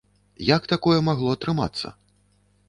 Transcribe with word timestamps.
Як 0.55 0.63
такое 0.73 0.97
магло 1.09 1.35
атрымацца? 1.37 1.93